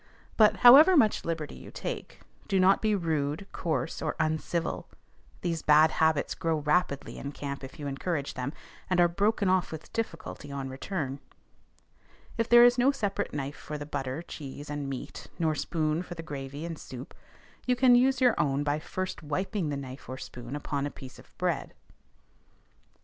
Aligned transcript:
But, 0.35 0.55
however 0.65 0.97
much 0.97 1.25
liberty 1.25 1.53
you 1.53 1.69
take, 1.69 2.21
do 2.47 2.59
not 2.59 2.81
be 2.81 2.95
rude, 2.95 3.45
coarse, 3.51 4.01
or 4.01 4.15
uncivil: 4.19 4.89
these 5.41 5.61
bad 5.61 5.91
habits 5.91 6.33
grow 6.33 6.57
rapidly 6.57 7.19
in 7.19 7.31
camp 7.33 7.63
if 7.63 7.77
you 7.77 7.85
encourage 7.85 8.33
them, 8.33 8.51
and 8.89 8.99
are 8.99 9.07
broken 9.07 9.47
off 9.47 9.71
with 9.71 9.93
difficulty 9.93 10.51
on 10.51 10.69
return. 10.69 11.19
If 12.35 12.49
there 12.49 12.63
is 12.63 12.79
no 12.79 12.89
separate 12.89 13.31
knife 13.31 13.55
for 13.55 13.77
the 13.77 13.85
butter, 13.85 14.23
cheese, 14.23 14.71
and 14.71 14.89
meat, 14.89 15.27
nor 15.37 15.53
spoon 15.53 16.01
for 16.01 16.15
the 16.15 16.23
gravy 16.23 16.65
and 16.65 16.79
soup, 16.79 17.13
you 17.67 17.75
can 17.75 17.93
use 17.93 18.19
your 18.21 18.33
own 18.39 18.63
by 18.63 18.79
first 18.79 19.21
wiping 19.21 19.69
the 19.69 19.77
knife 19.77 20.09
or 20.09 20.17
spoon 20.17 20.55
upon 20.55 20.87
a 20.87 20.89
piece 20.89 21.19
of 21.19 21.31
bread. 21.37 21.75